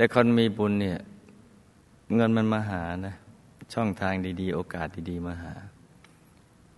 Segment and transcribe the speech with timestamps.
[0.00, 0.98] แต่คนมีบุญเนี่ย
[2.14, 3.14] เงินมันมาหานะ
[3.74, 5.52] ช่องทางดี ๆ โอกาสดี ๆ มาหา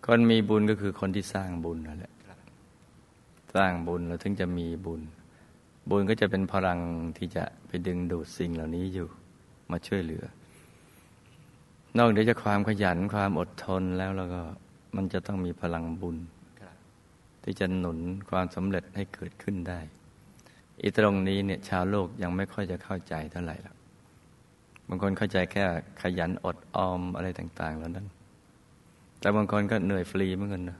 [0.06, 2.12] คนมีบุญก็คือคนที่สร้างบุญนั่นแหละ
[3.54, 5.00] สร้างบุญเราถึงจะมีบุญ
[5.90, 6.78] บุญก็จะเป็นพลัง
[7.18, 9.08] ที่จะไปดึงดูดสิ่งเหล่านี้อยู่
[9.70, 10.24] มาช่วยเหลือ
[11.98, 14.42] นอกจากความขยันความอดทนแล้วแล้วก็
[14.96, 16.16] มันจะต้องมีพลังบุญ
[17.42, 17.98] ที่จะหนุน
[18.30, 19.80] ความสำเร็จให้เกิดขึ้นได้
[20.82, 23.76] อีตรงนี้เนี่ยชาวโลกยังไม่ค่อยจะเข้าใจเท่าไหร่หรอก
[24.88, 25.64] บางคนเข้าใจแค่
[26.02, 28.06] ขยันอดออมอะไรต่างๆแล้วนั้น
[29.20, 30.78] แต่บางคนก็เหนื่อยฟรีเหมือนกันนะ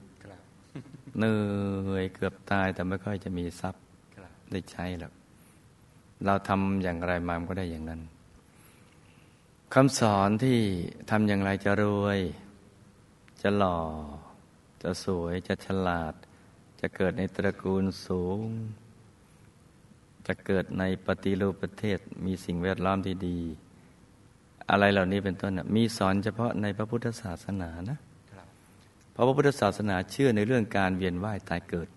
[1.19, 3.83] เหนื่อยเกือบตายแต่ไม่ค่อยจะมีทรัพย์
[4.53, 5.13] ได้ใช้หรอก
[6.27, 8.01] เราทำอย่างไรมามก็ได้อย่างนั้น
[9.75, 10.59] คำสอนที่
[11.11, 12.21] ทำอย่างไรจะรวย
[13.43, 13.79] จะหล่อ
[14.83, 16.15] จะสวย จะฉลาด
[16.81, 18.39] จะเกิดในตระกูลสูง
[20.27, 23.39] จะเกิดในปฏิรูปประเทศมีสิ่งแวดล้อมที่ดี
[24.71, 27.99] อะไรเหล่านี้เป็นต้นมีสอนเฉพาะในพระพุทธศาสนานะ
[29.13, 31.89] เพราะพระพุทธศาสนาเชื่อในเรื่องการเวียนว่ายตายเกิด